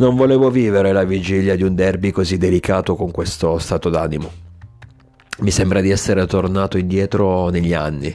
[0.00, 4.30] Non volevo vivere la vigilia di un derby così delicato con questo stato d'animo.
[5.40, 8.10] Mi sembra di essere tornato indietro negli anni.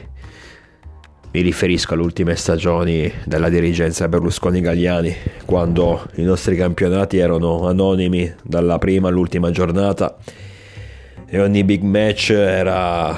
[1.31, 8.79] Mi riferisco alle ultime stagioni della dirigenza Berlusconi-Gagliani, quando i nostri campionati erano anonimi dalla
[8.79, 10.17] prima all'ultima giornata
[11.27, 13.15] e ogni big match era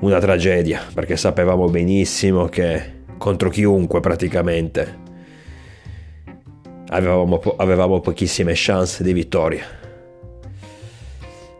[0.00, 5.08] una tragedia, perché sapevamo benissimo che contro chiunque praticamente
[6.90, 9.64] avevamo, po- avevamo pochissime chance di vittoria.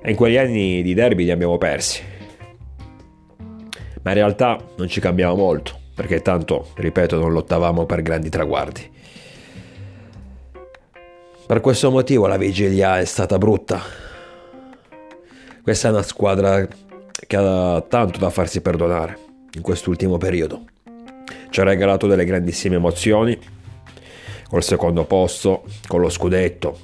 [0.03, 2.03] E in quegli anni di derby li abbiamo persi.
[4.03, 8.99] Ma in realtà non ci cambiava molto, perché tanto, ripeto, non lottavamo per grandi traguardi.
[11.47, 13.83] Per questo motivo la vigilia è stata brutta.
[15.63, 16.67] Questa è una squadra
[17.27, 19.19] che ha tanto da farsi perdonare
[19.53, 20.65] in quest'ultimo periodo.
[21.51, 23.39] Ci ha regalato delle grandissime emozioni,
[24.51, 26.77] col secondo posto, con lo scudetto.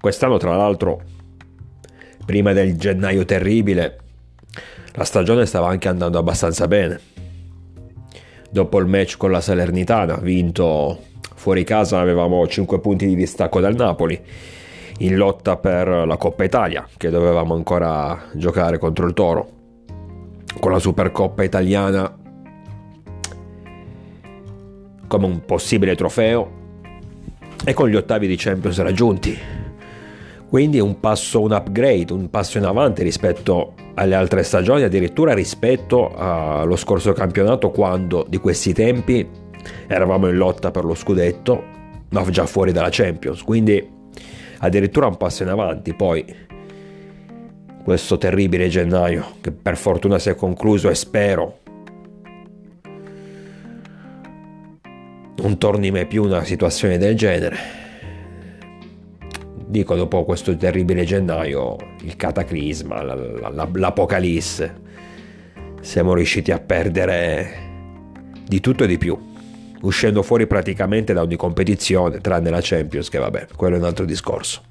[0.00, 1.02] Quest'anno, tra l'altro,
[2.24, 3.98] prima del gennaio terribile,
[4.94, 6.98] la stagione stava anche andando abbastanza bene.
[8.50, 10.98] Dopo il match con la Salernitana, vinto
[11.34, 14.18] fuori casa, avevamo 5 punti di distacco dal Napoli,
[15.00, 19.48] in lotta per la Coppa Italia, che dovevamo ancora giocare contro il Toro.
[20.58, 22.16] Con la Supercoppa italiana
[25.08, 26.56] come un possibile trofeo
[27.64, 29.36] e con gli ottavi di Champions raggiunti.
[30.48, 36.14] Quindi un passo, un upgrade, un passo in avanti rispetto alle altre stagioni, addirittura rispetto
[36.14, 39.28] allo scorso campionato quando di questi tempi
[39.86, 41.62] eravamo in lotta per lo scudetto,
[42.10, 43.42] ma già fuori dalla Champions.
[43.42, 43.86] Quindi
[44.58, 45.92] addirittura un passo in avanti.
[45.94, 46.24] Poi
[47.84, 51.58] questo terribile gennaio che per fortuna si è concluso e spero
[55.38, 57.56] non torni mai più una situazione del genere.
[59.66, 64.86] Dico dopo questo terribile gennaio, il cataclisma, l'apocalisse,
[65.80, 67.66] siamo riusciti a perdere
[68.46, 69.16] di tutto e di più,
[69.82, 74.06] uscendo fuori praticamente da ogni competizione, tranne la Champions, che vabbè, quello è un altro
[74.06, 74.62] discorso.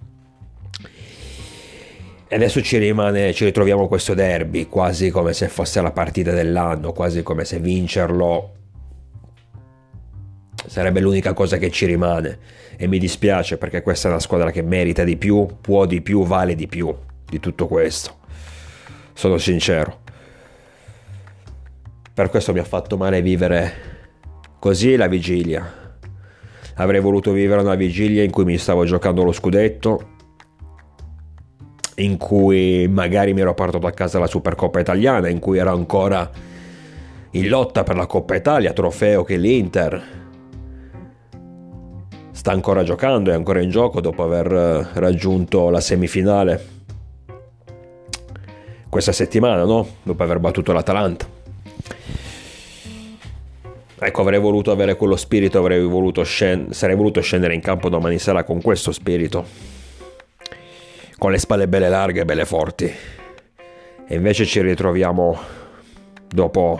[2.30, 6.92] E adesso ci rimane, ci ritroviamo questo derby, quasi come se fosse la partita dell'anno,
[6.92, 8.57] quasi come se vincerlo
[10.68, 12.38] sarebbe l'unica cosa che ci rimane
[12.76, 16.24] e mi dispiace perché questa è una squadra che merita di più, può di più,
[16.24, 16.94] vale di più
[17.26, 18.16] di tutto questo.
[19.14, 20.02] Sono sincero.
[22.14, 23.74] Per questo mi ha fatto male vivere
[24.60, 25.86] così la vigilia.
[26.76, 30.16] Avrei voluto vivere una vigilia in cui mi stavo giocando lo scudetto,
[31.96, 36.30] in cui magari mi ero portato a casa la Supercoppa italiana, in cui ero ancora
[37.32, 40.27] in lotta per la Coppa Italia, trofeo che l'Inter
[42.48, 46.76] sta ancora giocando, è ancora in gioco dopo aver eh, raggiunto la semifinale
[48.88, 49.86] questa settimana, no?
[50.02, 51.28] Dopo aver battuto l'Atalanta.
[54.00, 58.18] Ecco, avrei voluto avere quello spirito, avrei voluto scend- sarei voluto scendere in campo domani
[58.18, 59.46] sera con questo spirito,
[61.18, 62.86] con le spalle belle larghe, belle forti.
[64.08, 65.38] E invece ci ritroviamo
[66.30, 66.80] dopo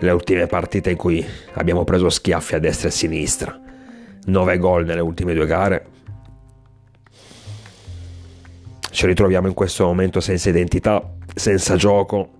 [0.00, 3.61] le ultime partite in cui abbiamo preso schiaffi a destra e a sinistra
[4.24, 5.86] 9 gol nelle ultime due gare.
[8.90, 11.02] Ci ritroviamo in questo momento senza identità,
[11.34, 12.30] senza gioco,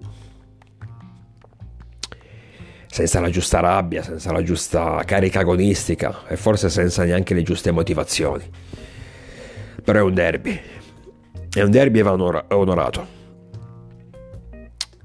[2.86, 7.70] senza la giusta rabbia, senza la giusta carica agonistica e forse senza neanche le giuste
[7.70, 8.44] motivazioni.
[9.82, 10.60] Però è un derby.
[11.52, 13.20] È un derby e va onorato.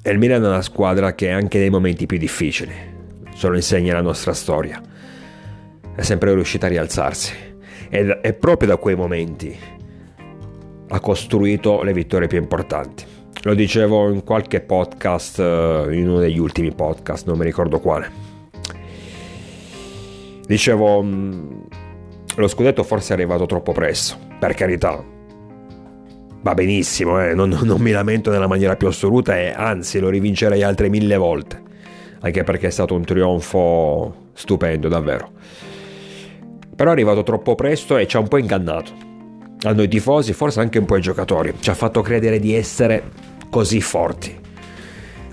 [0.02, 2.74] E il Milan è una squadra che anche nei momenti più difficili,
[3.34, 4.82] ce lo insegna la nostra storia
[5.98, 7.34] è sempre riuscita a rialzarsi
[7.90, 9.58] ed è proprio da quei momenti
[10.90, 13.04] ha costruito le vittorie più importanti.
[13.42, 18.12] Lo dicevo in qualche podcast, eh, in uno degli ultimi podcast, non mi ricordo quale.
[20.46, 21.50] Dicevo, mm,
[22.36, 25.04] lo scudetto forse è arrivato troppo presto, per carità.
[26.42, 27.34] Va benissimo, eh?
[27.34, 31.60] non, non mi lamento nella maniera più assoluta e anzi lo rivincerei altre mille volte,
[32.20, 35.32] anche perché è stato un trionfo stupendo, davvero
[36.78, 38.92] però è arrivato troppo presto e ci ha un po' ingannato.
[39.64, 43.10] A noi tifosi, forse anche un po' ai giocatori, ci ha fatto credere di essere
[43.50, 44.40] così forti,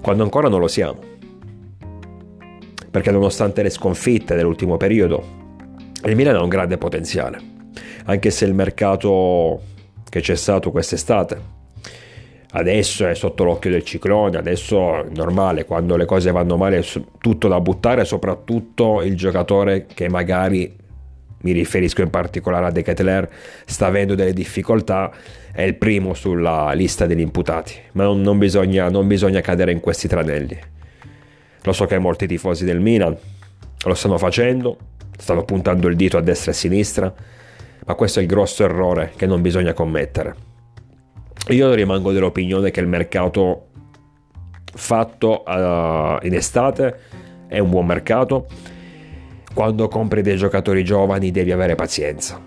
[0.01, 0.99] quando ancora non lo siamo.
[2.91, 5.23] Perché nonostante le sconfitte dell'ultimo periodo,
[6.05, 7.39] il Milan ha un grande potenziale,
[8.07, 9.61] anche se il mercato
[10.09, 11.53] che c'è stato quest'estate
[12.57, 16.85] adesso è sotto l'occhio del ciclone, adesso è normale, quando le cose vanno male è
[17.19, 20.83] tutto da buttare, soprattutto il giocatore che magari
[21.45, 23.31] mi riferisco in particolare a De Ketelaere,
[23.67, 25.13] sta avendo delle difficoltà,
[25.53, 29.81] è il primo sulla lista degli imputati, ma non, non, bisogna, non bisogna cadere in
[29.81, 30.59] questi tranelli.
[31.63, 33.17] Lo so che molti tifosi del Milan
[33.87, 34.77] lo stanno facendo,
[35.17, 37.15] stanno puntando il dito a destra e a sinistra,
[37.87, 40.35] ma questo è il grosso errore che non bisogna commettere.
[41.49, 43.67] Io rimango dell'opinione che il mercato
[44.65, 46.99] fatto uh, in estate
[47.47, 48.47] è un buon mercato.
[49.55, 52.41] Quando compri dei giocatori giovani devi avere pazienza.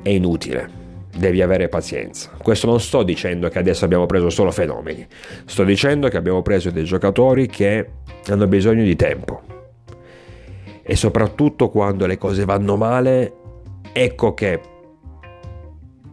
[0.00, 0.78] È inutile.
[1.14, 2.30] Devi avere pazienza.
[2.42, 5.06] Questo non sto dicendo che adesso abbiamo preso solo fenomeni.
[5.44, 7.90] Sto dicendo che abbiamo preso dei giocatori che
[8.26, 9.42] hanno bisogno di tempo.
[10.82, 13.34] E soprattutto quando le cose vanno male,
[13.92, 14.60] ecco che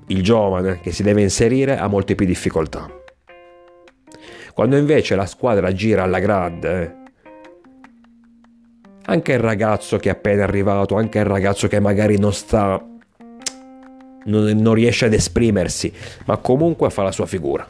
[0.08, 2.86] il giovane che si deve inserire ha molte più difficoltà.
[4.54, 6.97] Quando invece la squadra gira alla grande,
[9.10, 12.84] anche il ragazzo che è appena arrivato, anche il ragazzo che magari non sta,
[14.26, 15.92] non, riesce ad esprimersi,
[16.26, 17.66] ma comunque fa la sua figura.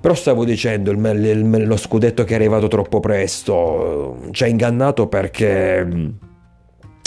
[0.00, 5.08] Però stavo dicendo, il, il, lo scudetto che è arrivato troppo presto ci ha ingannato
[5.08, 5.86] perché,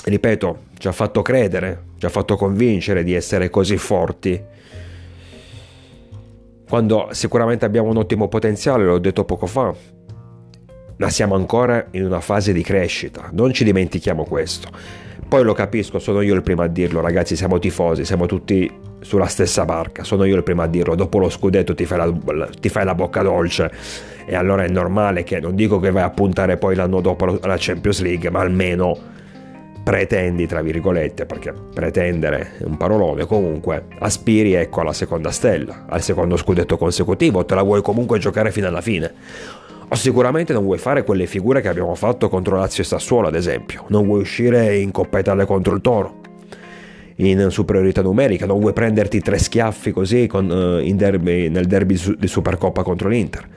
[0.03, 4.57] ripeto, ci ha fatto credere, ci ha fatto convincere di essere così forti.
[6.67, 9.73] Quando sicuramente abbiamo un ottimo potenziale, l'ho detto poco fa,
[10.99, 14.69] ma siamo ancora in una fase di crescita, non ci dimentichiamo questo.
[15.27, 18.69] Poi lo capisco, sono io il primo a dirlo, ragazzi, siamo tifosi, siamo tutti
[18.99, 22.49] sulla stessa barca, sono io il primo a dirlo, dopo lo scudetto ti fai la,
[22.59, 23.71] ti fai la bocca dolce
[24.25, 27.55] e allora è normale che non dico che vai a puntare poi l'anno dopo alla
[27.57, 28.97] Champions League, ma almeno
[29.81, 36.01] pretendi, tra virgolette, perché pretendere è un parolone, comunque aspiri ecco alla seconda stella, al
[36.01, 39.13] secondo scudetto consecutivo, te la vuoi comunque giocare fino alla fine.
[39.91, 43.85] Sicuramente non vuoi fare quelle figure che abbiamo fatto contro Lazio e Sassuolo, ad esempio.
[43.89, 46.21] Non vuoi uscire in Coppa Italia contro il Toro,
[47.15, 52.27] in superiorità numerica, non vuoi prenderti tre schiaffi così con, uh, derby, nel derby di
[52.27, 53.47] Supercoppa contro l'Inter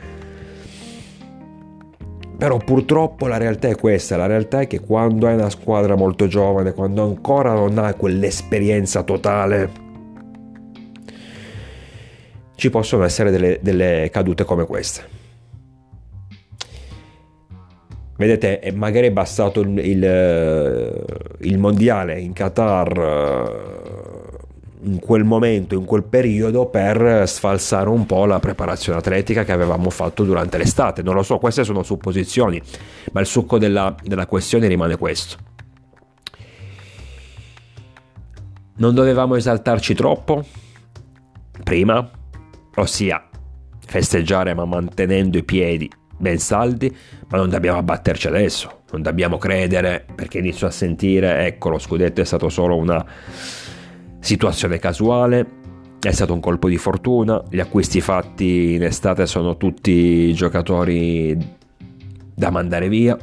[2.43, 6.27] però purtroppo la realtà è questa, la realtà è che quando hai una squadra molto
[6.27, 9.71] giovane, quando ancora non hai quell'esperienza totale,
[12.57, 15.22] ci possono essere delle, delle cadute come queste.
[18.17, 21.05] Vedete, magari è bastato il, il,
[21.41, 23.91] il mondiale in Qatar
[24.85, 29.91] in quel momento, in quel periodo, per sfalsare un po' la preparazione atletica che avevamo
[29.91, 31.03] fatto durante l'estate.
[31.03, 32.61] Non lo so, queste sono supposizioni,
[33.13, 35.37] ma il succo della, della questione rimane questo.
[38.77, 40.45] Non dovevamo esaltarci troppo
[41.63, 42.11] prima,
[42.75, 43.29] ossia
[43.87, 45.89] festeggiare ma mantenendo i piedi
[46.23, 46.95] ben saldi,
[47.29, 52.21] ma non dobbiamo abbatterci adesso, non dobbiamo credere perché inizio a sentire, ecco lo scudetto
[52.21, 53.05] è stato solo una
[54.21, 55.45] Situazione casuale,
[56.01, 61.37] è stato un colpo di fortuna, gli acquisti fatti in estate sono tutti giocatori
[62.33, 63.19] da mandare via.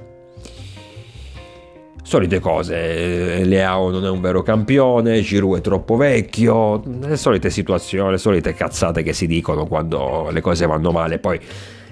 [2.03, 8.11] Solite cose, Leao non è un vero campione, Giroud è troppo vecchio, le solite situazioni,
[8.11, 11.39] le solite cazzate che si dicono quando le cose vanno male, poi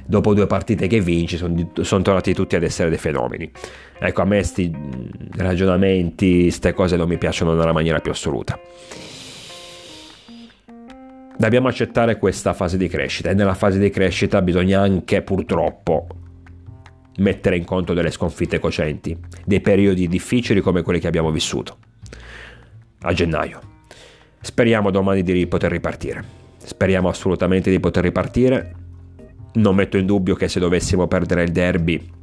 [0.07, 3.51] dopo due partite che vinci sono, sono tornati tutti ad essere dei fenomeni.
[4.00, 4.72] Ecco, a me questi
[5.36, 8.60] ragionamenti, queste cose non mi piacciono nella maniera più assoluta.
[11.38, 16.08] Dobbiamo accettare questa fase di crescita e nella fase di crescita bisogna anche purtroppo
[17.17, 19.15] mettere in conto delle sconfitte cocenti,
[19.46, 21.77] dei periodi difficili come quelli che abbiamo vissuto
[23.01, 23.60] a gennaio.
[24.39, 26.24] Speriamo domani di poter ripartire.
[26.58, 28.87] Speriamo assolutamente di poter ripartire.
[29.54, 32.16] Non metto in dubbio che se dovessimo perdere il derby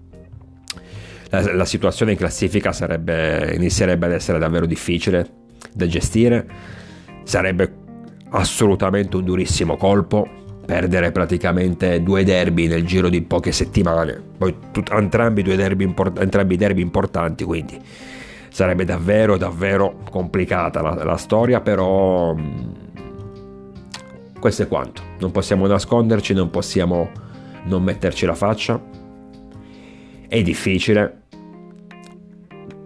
[1.34, 5.28] la, la situazione in classifica sarebbe, inizierebbe ad essere davvero difficile
[5.72, 6.46] da gestire,
[7.24, 7.82] sarebbe
[8.30, 10.28] assolutamente un durissimo colpo,
[10.64, 16.20] perdere praticamente due derby nel giro di poche settimane, poi tut- entrambi, due derby import-
[16.20, 17.78] entrambi derby importanti, quindi
[18.48, 22.34] sarebbe davvero davvero complicata la, la storia, però
[24.44, 27.10] questo è quanto, non possiamo nasconderci, non possiamo
[27.64, 28.78] non metterci la faccia,
[30.28, 31.22] è difficile,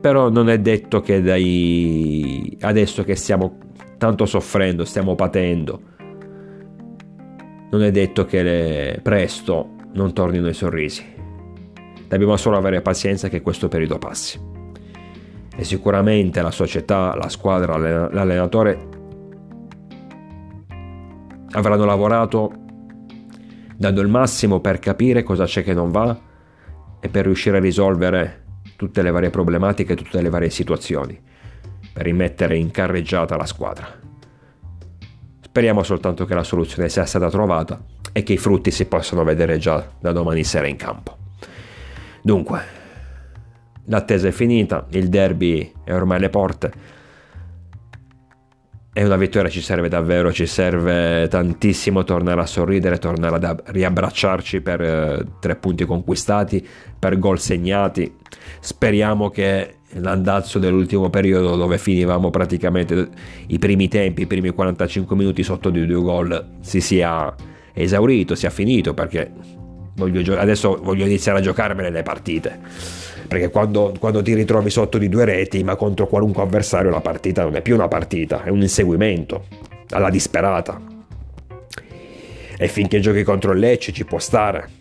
[0.00, 3.58] però non è detto che dai adesso che stiamo
[3.98, 5.80] tanto soffrendo, stiamo patendo,
[7.72, 9.00] non è detto che le...
[9.02, 11.04] presto non tornino i sorrisi.
[12.06, 14.38] Dobbiamo solo avere pazienza che questo periodo passi.
[15.56, 18.88] E sicuramente la società, la squadra, l'allenatore
[21.52, 22.52] avranno lavorato
[23.76, 26.19] dando il massimo per capire cosa c'è che non va
[27.00, 28.45] e per riuscire a risolvere
[28.76, 31.26] tutte le varie problematiche, tutte le varie situazioni.
[31.95, 33.88] rimettere in carreggiata la squadra.
[35.40, 39.59] Speriamo soltanto che la soluzione sia stata trovata e che i frutti si possano vedere
[39.59, 41.17] già da domani sera in campo.
[42.23, 42.61] Dunque,
[43.87, 46.73] l'attesa è finita, il derby è ormai alle porte
[48.99, 54.61] e una vittoria ci serve davvero, ci serve tantissimo tornare a sorridere, tornare a riabbracciarci
[54.61, 56.67] per eh, tre punti conquistati,
[56.99, 58.12] per gol segnati.
[58.59, 63.09] Speriamo che l'andazzo dell'ultimo periodo dove finivamo praticamente
[63.47, 67.33] i primi tempi, i primi 45 minuti sotto di due gol si sia
[67.73, 69.31] esaurito, sia finito perché
[69.95, 72.59] voglio, adesso voglio iniziare a giocarmene le partite
[73.28, 77.44] perché quando, quando, ti ritrovi sotto di due reti, ma contro qualunque avversario, la partita
[77.44, 79.44] non è più una partita, è un inseguimento
[79.90, 80.80] alla disperata.
[82.58, 84.77] E finché giochi contro il Lecce ci può stare.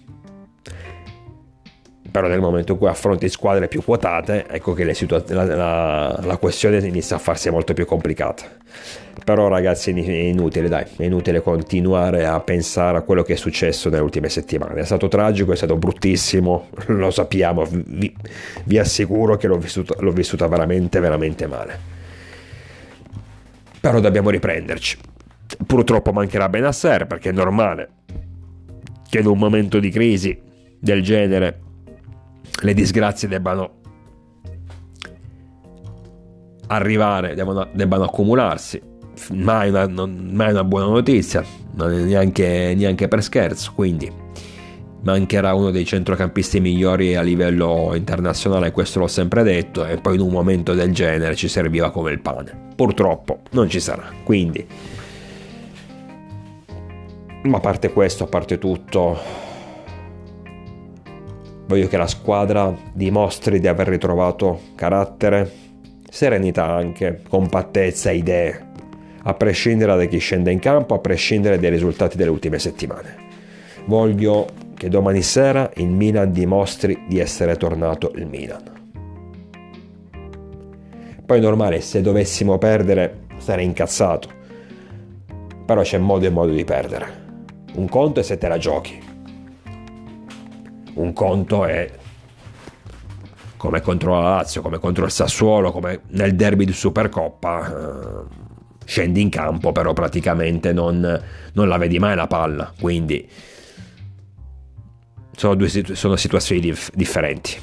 [2.10, 6.38] Però nel momento in cui affronti squadre più quotate, ecco che situa- la, la, la
[6.38, 8.46] questione inizia a farsi molto più complicata.
[9.24, 13.90] Però ragazzi è inutile, dai, è inutile continuare a pensare a quello che è successo
[13.90, 14.80] nelle ultime settimane.
[14.80, 18.16] È stato tragico, è stato bruttissimo, lo sappiamo, vi,
[18.64, 21.80] vi assicuro che l'ho vissuto, l'ho vissuta veramente, veramente male.
[23.82, 24.98] Però dobbiamo riprenderci.
[25.66, 27.90] Purtroppo mancherà Benasser perché è normale
[29.10, 30.40] che in un momento di crisi
[30.80, 31.62] del genere
[32.62, 33.76] le disgrazie debbano
[36.68, 38.82] arrivare, debbano, debbano accumularsi
[39.32, 41.44] mai una, non, mai una buona notizia,
[41.76, 44.26] neanche, neanche per scherzo, quindi
[45.02, 50.22] mancherà uno dei centrocampisti migliori a livello internazionale, questo l'ho sempre detto, e poi in
[50.22, 52.66] un momento del genere ci serviva come il pane.
[52.76, 54.66] Purtroppo non ci sarà, quindi...
[57.44, 59.18] Ma a parte questo, a parte tutto,
[61.68, 65.52] voglio che la squadra dimostri di aver ritrovato carattere,
[66.10, 68.66] serenità anche, compattezza, idee
[69.24, 73.26] a prescindere da chi scende in campo, a prescindere dai risultati delle ultime settimane.
[73.86, 78.64] Voglio che domani sera il Milan dimostri di essere tornato il Milan.
[81.26, 84.30] Poi è normale, se dovessimo perdere sarei incazzato,
[85.66, 87.26] però c'è modo e modo di perdere.
[87.76, 89.07] Un conto è se te la giochi.
[90.98, 91.92] Un conto è
[93.56, 97.68] come contro la Lazio, come contro il Sassuolo, come nel derby di Supercoppa.
[97.68, 98.46] Eh,
[98.84, 101.22] scendi in campo, però praticamente non,
[101.54, 103.30] non la vedi mai la palla, quindi
[105.36, 107.60] sono, due, sono situazioni dif- differenti.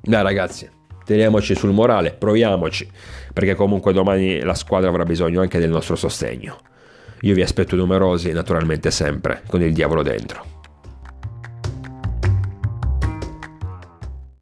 [0.00, 0.68] Dai ragazzi,
[1.04, 2.90] teniamoci sul morale, proviamoci,
[3.32, 6.58] perché comunque domani la squadra avrà bisogno anche del nostro sostegno.
[7.20, 10.53] Io vi aspetto numerosi, naturalmente sempre, con il diavolo dentro.